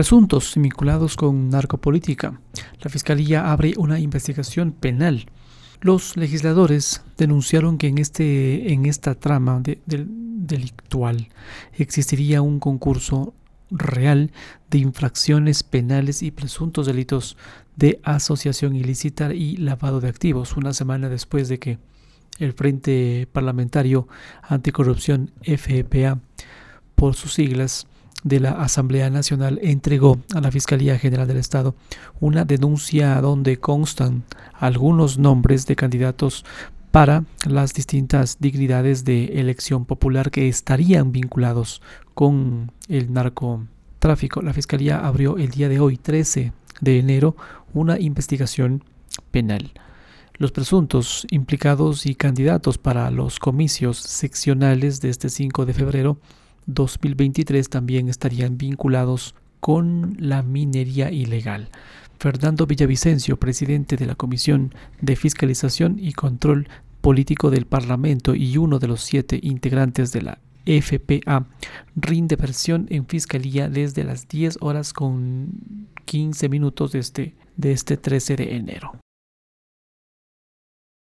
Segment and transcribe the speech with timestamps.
[0.00, 2.40] Presuntos vinculados con narcopolítica.
[2.80, 5.26] La Fiscalía abre una investigación penal.
[5.82, 11.28] Los legisladores denunciaron que en, este, en esta trama delictual
[11.74, 13.34] existiría un concurso
[13.70, 14.32] real
[14.70, 17.36] de infracciones penales y presuntos delitos
[17.76, 21.78] de asociación ilícita y lavado de activos, una semana después de que
[22.38, 24.08] el Frente Parlamentario
[24.44, 26.20] Anticorrupción FEPA,
[26.94, 27.86] por sus siglas,
[28.22, 31.74] de la Asamblea Nacional entregó a la Fiscalía General del Estado
[32.20, 36.44] una denuncia donde constan algunos nombres de candidatos
[36.90, 41.82] para las distintas dignidades de elección popular que estarían vinculados
[42.14, 44.42] con el narcotráfico.
[44.42, 47.36] La Fiscalía abrió el día de hoy, 13 de enero,
[47.72, 48.82] una investigación
[49.30, 49.72] penal.
[50.36, 56.18] Los presuntos implicados y candidatos para los comicios seccionales de este 5 de febrero
[56.66, 61.68] 2023 también estarían vinculados con la minería ilegal.
[62.18, 66.68] Fernando Villavicencio, presidente de la Comisión de Fiscalización y Control
[67.00, 71.46] Político del Parlamento y uno de los siete integrantes de la FPA,
[71.96, 77.96] rinde versión en Fiscalía desde las 10 horas con 15 minutos de este, de este
[77.96, 78.99] 13 de enero.